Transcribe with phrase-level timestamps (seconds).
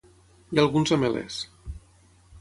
[0.53, 1.39] Hi ha alguns ametllers.